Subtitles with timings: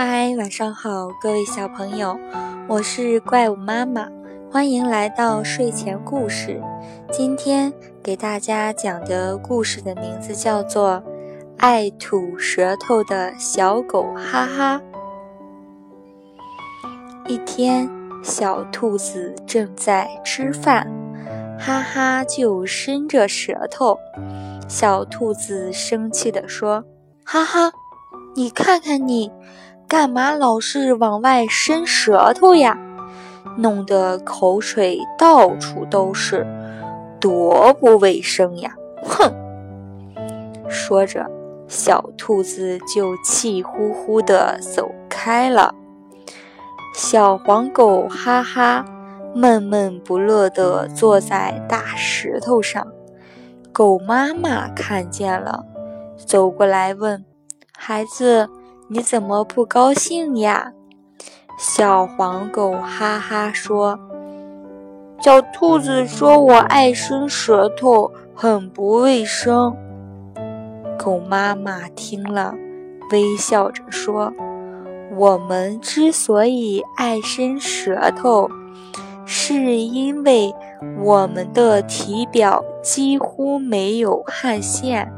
[0.00, 2.16] 嗨，晚上好，各位小朋友，
[2.68, 4.08] 我是怪物妈妈，
[4.48, 6.62] 欢迎来到睡前故事。
[7.10, 10.90] 今天给大家讲的故事的名字叫做
[11.56, 14.80] 《爱吐舌头的小狗哈哈》。
[17.28, 17.90] 一天，
[18.22, 20.86] 小兔子正在吃饭，
[21.58, 23.98] 哈哈就伸着舌头。
[24.68, 26.84] 小兔子生气地说
[27.26, 27.72] ：“哈哈，
[28.36, 29.28] 你看看你！”
[29.88, 32.78] 干嘛老是往外伸舌头呀？
[33.56, 36.46] 弄得口水到处都是，
[37.18, 38.76] 多不卫生呀！
[39.02, 39.32] 哼！
[40.68, 41.26] 说着，
[41.66, 45.74] 小兔子就气呼呼地走开了。
[46.94, 48.84] 小黄狗哈哈，
[49.34, 52.86] 闷闷不乐地坐在大石头上。
[53.72, 55.64] 狗妈妈看见了，
[56.16, 57.24] 走过来问
[57.74, 58.50] ：“孩子。”
[58.90, 60.72] 你怎么不高兴呀？
[61.58, 64.00] 小黄狗哈哈说
[65.20, 69.76] ：“小兔子说我爱伸舌头，很不卫生。”
[70.98, 72.54] 狗妈妈听了，
[73.12, 74.32] 微笑着说
[75.14, 78.48] ：“我们之所以爱伸舌头，
[79.26, 80.54] 是因为
[81.02, 85.12] 我们的体表几乎没有汗腺。”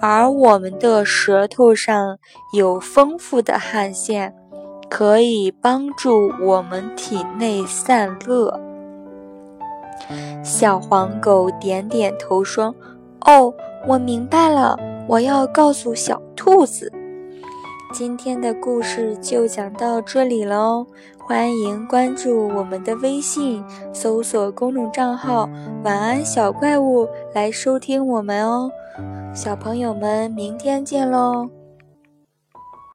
[0.00, 2.18] 而我们的舌头上
[2.54, 4.34] 有丰富的汗腺，
[4.88, 8.58] 可以帮助我们体内散热。
[10.42, 12.74] 小黄狗点点头说
[13.26, 13.52] ：“哦，
[13.86, 16.90] 我明白了，我要告诉小兔子。”
[17.92, 20.86] 今天的故事就讲到这里喽，
[21.30, 25.48] 欢迎关注我们的微信，搜索公众账号
[25.84, 28.68] “晚安小怪物”来收听我们哦。
[29.32, 31.48] 小朋友们，明天见喽！